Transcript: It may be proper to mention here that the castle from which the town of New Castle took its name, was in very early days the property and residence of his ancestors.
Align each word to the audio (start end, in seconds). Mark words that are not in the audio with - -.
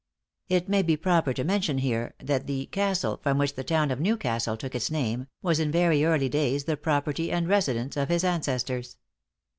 It 0.49 0.67
may 0.67 0.81
be 0.81 0.97
proper 0.97 1.31
to 1.31 1.43
mention 1.43 1.77
here 1.77 2.15
that 2.17 2.47
the 2.47 2.65
castle 2.65 3.19
from 3.21 3.37
which 3.37 3.53
the 3.53 3.63
town 3.63 3.91
of 3.91 3.99
New 3.99 4.17
Castle 4.17 4.57
took 4.57 4.73
its 4.73 4.89
name, 4.89 5.27
was 5.43 5.59
in 5.59 5.71
very 5.71 6.03
early 6.03 6.27
days 6.27 6.63
the 6.63 6.75
property 6.75 7.31
and 7.31 7.47
residence 7.47 7.95
of 7.95 8.09
his 8.09 8.23
ancestors. 8.23 8.97